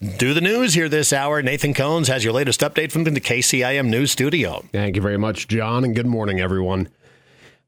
do 0.00 0.32
the 0.32 0.40
news 0.40 0.72
here 0.72 0.88
this 0.88 1.12
hour. 1.12 1.42
Nathan 1.42 1.74
Cones 1.74 2.08
has 2.08 2.24
your 2.24 2.32
latest 2.32 2.60
update 2.60 2.90
from 2.90 3.04
the 3.04 3.20
KCIM 3.20 3.88
News 3.88 4.10
Studio. 4.10 4.64
Thank 4.72 4.96
you 4.96 5.02
very 5.02 5.18
much, 5.18 5.46
John, 5.46 5.84
and 5.84 5.94
good 5.94 6.06
morning, 6.06 6.40
everyone. 6.40 6.88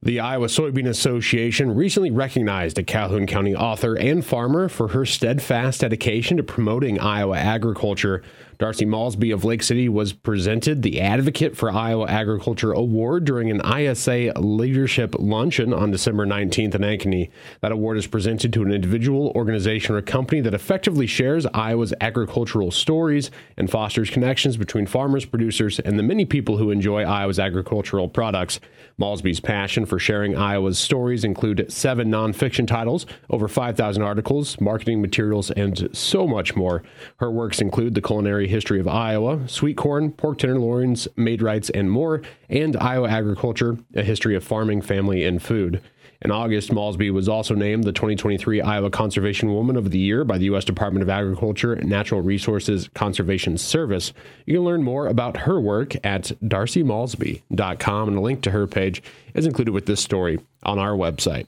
The 0.05 0.19
Iowa 0.19 0.49
Soybean 0.49 0.89
Association 0.89 1.77
recently 1.77 2.11
recognized 2.11 2.77
a 2.77 2.83
Calhoun 2.83 3.25
County 3.25 3.55
author 3.55 3.95
and 3.95 4.25
farmer 4.25 4.69
for 4.69 4.89
her 4.89 5.07
steadfast 5.07 5.83
dedication 5.83 6.39
to 6.39 6.43
promoting 6.43 6.99
Iowa 6.99 7.39
agriculture. 7.39 8.21
Darcy 8.59 8.85
Maulsby 8.85 9.33
of 9.33 9.45
Lake 9.45 9.63
City 9.63 9.89
was 9.89 10.13
presented 10.13 10.83
the 10.83 11.01
Advocate 11.01 11.57
for 11.57 11.71
Iowa 11.71 12.07
Agriculture 12.07 12.73
Award 12.73 13.25
during 13.25 13.51
an 13.51 13.61
ISA 13.65 14.33
leadership 14.37 15.17
luncheon 15.19 15.73
on 15.73 15.91
December 15.91 16.27
19th 16.27 16.75
in 16.75 16.83
Ankeny. 16.83 17.31
That 17.61 17.73
award 17.73 17.99
is 17.99 18.07
presented 18.07 18.53
to 18.53 18.63
an 18.63 18.71
individual, 18.71 19.33
organization, 19.35 19.97
or 19.97 20.03
company 20.03 20.41
that 20.43 20.55
effectively 20.55 21.09
shares 21.09 21.47
Iowa's 21.47 21.95
agricultural 22.01 22.71
stories 22.71 23.31
and 23.57 23.71
fosters 23.71 24.11
connections 24.11 24.57
between 24.57 24.87
farmers, 24.87 25.25
producers, 25.25 25.81
and 25.81 25.99
the 25.99 26.05
many 26.05 26.25
people 26.25 26.59
who 26.59 26.71
enjoy 26.71 27.03
Iowa's 27.03 27.41
agricultural 27.41 28.09
products. 28.09 28.61
Maulsby's 28.97 29.41
passion 29.41 29.87
for 29.93 29.99
sharing 29.99 30.35
Iowa's 30.35 30.79
stories 30.79 31.23
include 31.23 31.71
seven 31.71 32.11
nonfiction 32.11 32.67
titles, 32.67 33.05
over 33.29 33.47
5,000 33.47 34.03
articles, 34.03 34.59
marketing 34.59 35.03
materials, 35.03 35.51
and 35.51 35.95
so 35.95 36.27
much 36.27 36.57
more. 36.57 36.83
Her 37.19 37.31
works 37.31 37.61
include 37.61 37.95
The 37.95 38.01
Culinary 38.01 38.49
History 38.49 38.81
of 38.81 38.89
Iowa, 38.89 39.47
Sweet 39.49 39.77
Corn, 39.77 40.11
Pork 40.13 40.39
Tenderloins, 40.39 41.09
Maid-Rites, 41.15 41.69
and 41.69 41.91
more, 41.91 42.23
and 42.49 42.75
Iowa 42.75 43.11
Agriculture, 43.11 43.77
A 43.95 44.03
History 44.03 44.35
of 44.35 44.43
Farming, 44.43 44.81
Family, 44.81 45.25
and 45.25 45.43
Food. 45.43 45.83
In 46.25 46.31
August, 46.31 46.71
Maulsby 46.71 47.11
was 47.11 47.29
also 47.29 47.55
named 47.57 47.83
the 47.83 47.91
2023 47.91 48.61
Iowa 48.61 48.91
Conservation 48.91 49.53
Woman 49.53 49.77
of 49.77 49.91
the 49.91 49.99
Year 49.99 50.25
by 50.25 50.39
the 50.39 50.45
U.S. 50.47 50.65
Department 50.65 51.03
of 51.03 51.11
Agriculture 51.11 51.73
and 51.73 51.91
Natural 51.91 52.21
Resources 52.21 52.89
Conservation 52.95 53.59
Service. 53.59 54.13
You 54.47 54.55
can 54.55 54.65
learn 54.65 54.85
more 54.85 55.09
about 55.09 55.39
her 55.39 55.61
work 55.61 55.97
at 56.07 56.31
darcymaulsby.com, 56.45 58.09
and 58.09 58.17
a 58.17 58.21
link 58.21 58.41
to 58.43 58.53
her 58.53 58.69
page 58.69 59.03
is 59.35 59.47
included 59.47 59.73
with 59.73 59.82
this 59.87 60.01
story 60.01 60.41
on 60.63 60.79
our 60.79 60.93
website. 60.93 61.47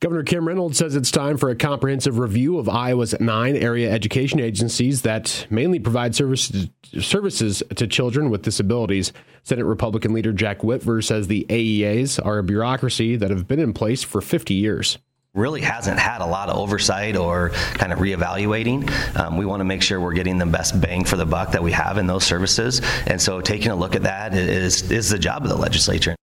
Governor 0.00 0.22
Kim 0.22 0.46
Reynolds 0.46 0.78
says 0.78 0.94
it's 0.94 1.10
time 1.10 1.36
for 1.36 1.50
a 1.50 1.56
comprehensive 1.56 2.18
review 2.18 2.58
of 2.58 2.68
Iowa's 2.68 3.18
nine 3.18 3.56
area 3.56 3.90
education 3.90 4.38
agencies 4.38 5.02
that 5.02 5.46
mainly 5.50 5.80
provide 5.80 6.14
services, 6.14 6.68
services 7.00 7.64
to 7.74 7.86
children 7.88 8.30
with 8.30 8.42
disabilities. 8.42 9.12
Senate 9.42 9.64
Republican 9.64 10.12
leader 10.12 10.32
Jack 10.32 10.60
Whitver 10.60 11.02
says 11.02 11.26
the 11.26 11.46
AEAs 11.48 12.24
are 12.24 12.38
a 12.38 12.44
bureaucracy 12.44 13.16
that 13.16 13.30
have 13.30 13.48
been 13.48 13.58
in 13.58 13.72
place 13.72 14.04
for 14.04 14.20
50 14.20 14.54
years 14.54 14.98
really 15.34 15.60
hasn't 15.60 15.98
had 15.98 16.20
a 16.20 16.26
lot 16.26 16.48
of 16.48 16.56
oversight 16.56 17.16
or 17.16 17.50
kind 17.74 17.92
of 17.92 17.98
reevaluating. 17.98 18.90
Um, 19.16 19.36
we 19.36 19.46
want 19.46 19.60
to 19.60 19.64
make 19.64 19.82
sure 19.82 20.00
we're 20.00 20.14
getting 20.14 20.38
the 20.38 20.46
best 20.46 20.80
bang 20.80 21.04
for 21.04 21.16
the 21.16 21.26
buck 21.26 21.52
that 21.52 21.62
we 21.62 21.70
have 21.72 21.98
in 21.98 22.06
those 22.06 22.24
services, 22.24 22.80
and 23.06 23.20
so 23.20 23.40
taking 23.40 23.70
a 23.70 23.76
look 23.76 23.94
at 23.94 24.02
that 24.02 24.34
is 24.34 24.90
is 24.90 25.10
the 25.10 25.18
job 25.18 25.44
of 25.44 25.48
the 25.48 25.56
legislature. 25.56 26.16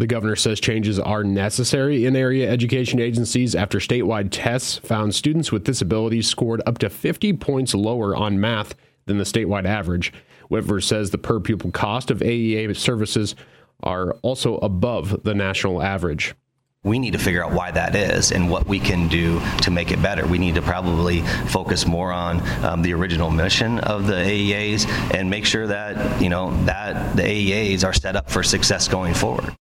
The 0.00 0.06
governor 0.06 0.34
says 0.34 0.60
changes 0.60 0.98
are 0.98 1.22
necessary 1.22 2.06
in 2.06 2.16
area 2.16 2.50
education 2.50 3.00
agencies 3.00 3.54
after 3.54 3.80
statewide 3.80 4.28
tests 4.30 4.78
found 4.78 5.14
students 5.14 5.52
with 5.52 5.64
disabilities 5.64 6.26
scored 6.26 6.62
up 6.64 6.78
to 6.78 6.88
50 6.88 7.34
points 7.34 7.74
lower 7.74 8.16
on 8.16 8.40
math 8.40 8.74
than 9.04 9.18
the 9.18 9.24
statewide 9.24 9.66
average. 9.66 10.10
Whitver 10.50 10.82
says 10.82 11.10
the 11.10 11.18
per 11.18 11.38
pupil 11.38 11.70
cost 11.70 12.10
of 12.10 12.20
AEA 12.20 12.74
services 12.78 13.36
are 13.82 14.12
also 14.22 14.56
above 14.60 15.22
the 15.24 15.34
national 15.34 15.82
average. 15.82 16.34
We 16.82 16.98
need 16.98 17.12
to 17.12 17.18
figure 17.18 17.44
out 17.44 17.52
why 17.52 17.70
that 17.70 17.94
is 17.94 18.32
and 18.32 18.50
what 18.50 18.66
we 18.66 18.80
can 18.80 19.06
do 19.06 19.38
to 19.60 19.70
make 19.70 19.90
it 19.90 20.00
better. 20.00 20.26
We 20.26 20.38
need 20.38 20.54
to 20.54 20.62
probably 20.62 21.20
focus 21.48 21.86
more 21.86 22.10
on 22.10 22.40
um, 22.64 22.80
the 22.80 22.94
original 22.94 23.30
mission 23.30 23.80
of 23.80 24.06
the 24.06 24.14
AEAs 24.14 24.88
and 25.14 25.28
make 25.28 25.44
sure 25.44 25.66
that 25.66 26.22
you 26.22 26.30
know 26.30 26.56
that 26.64 27.16
the 27.16 27.22
AEAs 27.22 27.84
are 27.84 27.92
set 27.92 28.16
up 28.16 28.30
for 28.30 28.42
success 28.42 28.88
going 28.88 29.12
forward. 29.12 29.54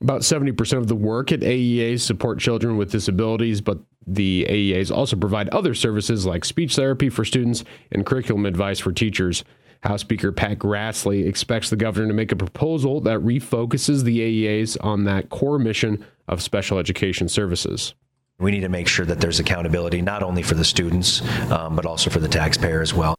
About 0.00 0.20
70% 0.20 0.78
of 0.78 0.88
the 0.88 0.94
work 0.94 1.32
at 1.32 1.40
AEAs 1.40 2.00
support 2.00 2.38
children 2.38 2.76
with 2.76 2.90
disabilities, 2.90 3.60
but 3.60 3.78
the 4.06 4.46
AEAs 4.48 4.94
also 4.94 5.16
provide 5.16 5.48
other 5.48 5.74
services 5.74 6.26
like 6.26 6.44
speech 6.44 6.76
therapy 6.76 7.08
for 7.08 7.24
students 7.24 7.64
and 7.90 8.04
curriculum 8.04 8.46
advice 8.46 8.78
for 8.78 8.92
teachers. 8.92 9.42
House 9.82 10.02
Speaker 10.02 10.32
Pat 10.32 10.58
Grassley 10.58 11.26
expects 11.26 11.70
the 11.70 11.76
governor 11.76 12.08
to 12.08 12.14
make 12.14 12.32
a 12.32 12.36
proposal 12.36 13.00
that 13.02 13.20
refocuses 13.20 14.04
the 14.04 14.18
AEAs 14.20 14.76
on 14.84 15.04
that 15.04 15.28
core 15.28 15.58
mission 15.58 16.04
of 16.28 16.42
special 16.42 16.78
education 16.78 17.28
services. 17.28 17.94
We 18.38 18.50
need 18.50 18.60
to 18.60 18.68
make 18.68 18.88
sure 18.88 19.06
that 19.06 19.20
there's 19.20 19.40
accountability 19.40 20.02
not 20.02 20.22
only 20.22 20.42
for 20.42 20.54
the 20.54 20.64
students, 20.64 21.22
um, 21.50 21.74
but 21.74 21.86
also 21.86 22.10
for 22.10 22.20
the 22.20 22.28
taxpayer 22.28 22.82
as 22.82 22.92
well. 22.92 23.16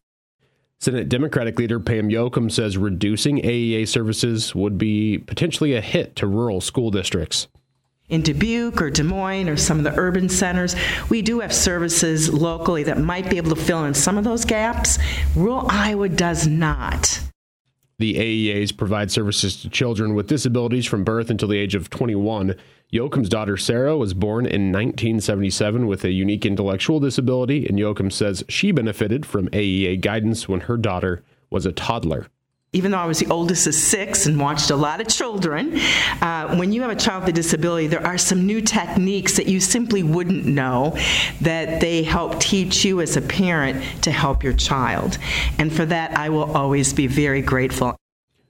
Senate 0.80 1.10
Democratic 1.10 1.58
leader 1.58 1.80
Pam 1.80 2.10
Jochum 2.10 2.52
says 2.52 2.78
reducing 2.78 3.42
AEA 3.42 3.88
services 3.88 4.54
would 4.54 4.78
be 4.78 5.18
potentially 5.18 5.74
a 5.74 5.82
hit 5.82 6.16
to 6.18 6.28
rural 6.28 6.62
school 6.62 6.92
districts. 6.92 7.48
In 8.10 8.22
Dubuque 8.22 8.82
or 8.82 8.90
Des 8.90 9.04
Moines 9.04 9.50
or 9.50 9.58
some 9.58 9.80
of 9.80 9.84
the 9.84 10.00
urban 10.00 10.30
centers, 10.30 10.76
we 11.10 11.22
do 11.22 11.42
have 11.42 11.54
services 11.54 12.32
locally 12.32 12.84
that 12.84 13.00
might 13.00 13.30
be 13.30 13.38
able 13.38 13.54
to 13.54 13.62
fill 13.62 13.84
in 13.84 13.94
some 13.94 14.18
of 14.18 14.24
those 14.24 14.46
gaps. 14.46 14.98
Rural 15.36 15.68
Iowa 15.70 16.08
does 16.08 16.48
not. 16.48 17.27
The 18.00 18.14
AEAs 18.16 18.78
provide 18.78 19.10
services 19.10 19.60
to 19.62 19.70
children 19.70 20.14
with 20.14 20.28
disabilities 20.28 20.86
from 20.86 21.04
birth 21.04 21.32
until 21.32 21.48
the 21.48 21.58
age 21.58 21.74
of 21.74 21.90
21. 21.90 22.56
Jochum's 22.94 23.28
daughter 23.28 23.58
Sarah 23.58 23.98
was 23.98 24.14
born 24.14 24.46
in 24.46 24.72
1977 24.72 25.88
with 25.88 26.06
a 26.06 26.12
unique 26.12 26.46
intellectual 26.46 27.00
disability, 27.00 27.66
and 27.66 27.80
Jochum 27.80 28.12
says 28.12 28.44
she 28.48 28.72
benefited 28.72 29.26
from 29.26 29.48
AEA 29.50 30.00
guidance 30.02 30.48
when 30.48 30.62
her 30.62 30.78
daughter 30.78 31.24
was 31.50 31.66
a 31.66 31.72
toddler 31.72 32.28
even 32.74 32.92
though 32.92 32.98
I 32.98 33.06
was 33.06 33.20
the 33.20 33.28
oldest 33.28 33.66
of 33.66 33.74
six 33.76 34.26
and 34.26 34.40
watched 34.40 34.72
a 34.72 34.76
lot 34.76 35.00
of 35.00 35.08
children, 35.08 35.80
uh, 36.22 36.56
when 36.58 36.74
you 36.74 36.82
have 36.82 36.92
a 36.92 36.96
child 36.96 37.24
with 37.24 37.30
a 37.30 37.34
disability, 37.34 37.88
there 37.88 38.06
are 38.06 38.18
some 38.18 38.46
new 38.46 38.62
techniques 38.62 39.38
that 39.38 39.48
you 39.48 39.62
simply 39.62 40.04
wouldn't 40.04 40.46
know 40.46 40.98
that 41.42 41.80
they 41.80 42.04
help 42.04 42.40
teach 42.40 42.84
you 42.84 43.00
as 43.00 43.16
a 43.16 43.22
parent 43.22 43.82
to 44.04 44.12
help 44.12 44.44
your 44.44 44.54
child. 44.54 45.18
And 45.58 45.72
for 45.72 45.86
that, 45.86 46.18
I 46.18 46.30
will 46.30 46.56
always 46.56 46.94
be 46.94 47.08
very 47.08 47.42
grateful. 47.42 47.96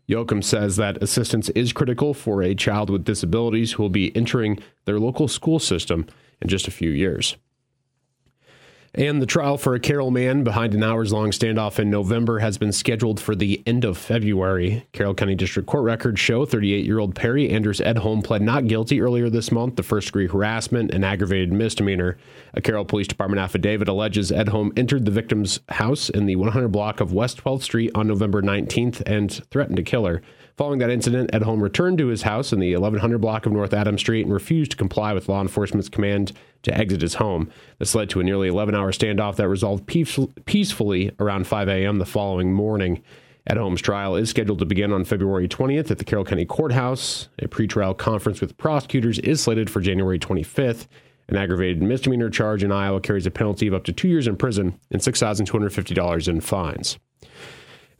Jochum 0.09 0.43
says 0.43 0.77
that 0.77 1.03
assistance 1.03 1.49
is 1.49 1.71
critical 1.71 2.13
for 2.13 2.41
a 2.41 2.55
child 2.55 2.89
with 2.89 3.05
disabilities 3.05 3.73
who 3.73 3.83
will 3.83 3.89
be 3.89 4.15
entering 4.15 4.57
their 4.85 4.99
local 4.99 5.27
school 5.27 5.59
system 5.59 6.07
in 6.41 6.47
just 6.47 6.67
a 6.67 6.71
few 6.71 6.89
years. 6.89 7.35
And 8.95 9.21
the 9.21 9.25
trial 9.25 9.57
for 9.57 9.75
a 9.75 9.79
Carroll 9.79 10.11
man 10.11 10.43
behind 10.43 10.73
an 10.73 10.83
hours 10.83 11.13
long 11.13 11.31
standoff 11.31 11.77
in 11.77 11.89
November 11.89 12.39
has 12.39 12.57
been 12.57 12.71
scheduled 12.71 13.19
for 13.19 13.35
the 13.35 13.61
end 13.67 13.85
of 13.85 13.97
February. 13.97 14.87
Carroll 14.91 15.13
County 15.13 15.35
District 15.35 15.67
Court 15.67 15.83
records 15.83 16.19
show 16.19 16.45
38 16.45 16.85
year 16.85 16.99
old 16.99 17.13
Perry 17.13 17.49
Anders 17.49 17.79
Edholm 17.79 18.23
pled 18.23 18.41
not 18.41 18.67
guilty 18.67 19.01
earlier 19.01 19.29
this 19.29 19.51
month 19.51 19.75
to 19.75 19.83
first 19.83 20.07
degree 20.07 20.27
harassment 20.27 20.91
and 20.91 21.05
aggravated 21.05 21.51
misdemeanor. 21.51 22.17
A 22.53 22.61
Carroll 22.61 22.85
Police 22.85 23.07
Department 23.07 23.39
affidavit 23.39 23.87
alleges 23.87 24.31
Edholm 24.31 24.77
entered 24.77 25.05
the 25.05 25.11
victim's 25.11 25.59
house 25.69 26.09
in 26.09 26.25
the 26.25 26.35
100 26.35 26.69
block 26.69 26.99
of 26.99 27.13
West 27.13 27.43
12th 27.43 27.63
Street 27.63 27.91
on 27.93 28.07
November 28.07 28.41
19th 28.41 29.01
and 29.05 29.31
threatened 29.51 29.77
to 29.77 29.83
kill 29.83 30.05
her. 30.05 30.21
Following 30.57 30.79
that 30.79 30.89
incident, 30.89 31.31
Edholm 31.33 31.61
returned 31.61 31.99
to 31.99 32.07
his 32.07 32.23
house 32.23 32.51
in 32.51 32.59
the 32.59 32.73
1100 32.73 33.19
block 33.19 33.45
of 33.45 33.51
North 33.51 33.75
Adams 33.75 34.01
Street 34.01 34.25
and 34.25 34.33
refused 34.33 34.71
to 34.71 34.77
comply 34.77 35.13
with 35.13 35.29
law 35.29 35.39
enforcement's 35.39 35.87
command 35.87 36.31
to 36.63 36.75
exit 36.75 37.03
his 37.03 37.13
home. 37.13 37.51
This 37.77 37.93
led 37.93 38.09
to 38.09 38.19
a 38.19 38.23
nearly 38.23 38.47
11 38.47 38.73
hour 38.73 38.91
standoff 38.91 39.35
that 39.35 39.47
resolved 39.47 39.85
peacefully 39.85 41.11
around 41.19 41.45
5 41.45 41.67
a.m. 41.69 41.99
the 41.99 42.07
following 42.07 42.51
morning. 42.53 43.03
Edholm's 43.47 43.83
trial 43.83 44.15
is 44.15 44.31
scheduled 44.31 44.57
to 44.57 44.65
begin 44.65 44.91
on 44.91 45.05
February 45.05 45.47
20th 45.47 45.91
at 45.91 45.99
the 45.99 46.03
Carroll 46.03 46.25
County 46.25 46.45
Courthouse. 46.45 47.29
A 47.37 47.47
pretrial 47.47 47.95
conference 47.95 48.41
with 48.41 48.57
prosecutors 48.57 49.19
is 49.19 49.39
slated 49.39 49.69
for 49.69 49.79
January 49.79 50.17
25th. 50.17 50.87
An 51.27 51.35
aggravated 51.35 51.83
misdemeanor 51.83 52.31
charge 52.31 52.63
in 52.63 52.71
Iowa 52.71 52.99
carries 52.99 53.27
a 53.27 53.31
penalty 53.31 53.67
of 53.67 53.75
up 53.75 53.83
to 53.83 53.93
two 53.93 54.07
years 54.07 54.25
in 54.25 54.35
prison 54.35 54.79
and 54.89 55.03
$6,250 55.03 56.27
in 56.27 56.41
fines. 56.41 56.97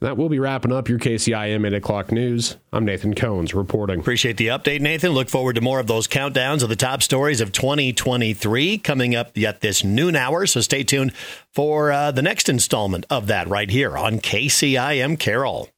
That 0.00 0.16
will 0.16 0.28
be 0.28 0.38
wrapping 0.38 0.70
up 0.70 0.88
your 0.88 1.00
KCIM 1.00 1.66
8 1.66 1.74
o'clock 1.74 2.12
news. 2.12 2.56
I'm 2.72 2.84
Nathan 2.84 3.14
Cones 3.14 3.52
reporting. 3.52 3.98
Appreciate 3.98 4.36
the 4.36 4.46
update, 4.46 4.80
Nathan. 4.80 5.10
Look 5.10 5.28
forward 5.28 5.54
to 5.54 5.60
more 5.60 5.80
of 5.80 5.88
those 5.88 6.06
countdowns 6.06 6.62
of 6.62 6.68
the 6.68 6.76
top 6.76 7.02
stories 7.02 7.40
of 7.40 7.50
2023 7.50 8.78
coming 8.78 9.16
up 9.16 9.36
yet 9.36 9.60
this 9.60 9.82
noon 9.82 10.14
hour. 10.14 10.46
So 10.46 10.60
stay 10.60 10.84
tuned 10.84 11.14
for 11.52 11.90
uh, 11.90 12.12
the 12.12 12.22
next 12.22 12.48
installment 12.48 13.06
of 13.10 13.26
that 13.26 13.48
right 13.48 13.68
here 13.68 13.98
on 13.98 14.20
KCIM 14.20 15.18
Carroll. 15.18 15.68